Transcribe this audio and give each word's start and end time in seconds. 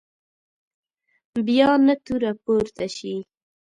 بیا 1.47 1.69
نه 1.85 1.95
توره 2.05 2.31
پورته 2.43 2.87
شي. 2.95 3.15